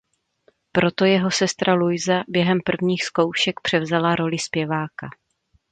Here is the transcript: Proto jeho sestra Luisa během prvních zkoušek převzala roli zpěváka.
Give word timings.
Proto 0.75 1.05
jeho 1.05 1.31
sestra 1.31 1.73
Luisa 1.73 2.23
během 2.27 2.57
prvních 2.65 3.03
zkoušek 3.03 3.59
převzala 3.61 4.15
roli 4.15 4.39
zpěváka. 4.39 5.09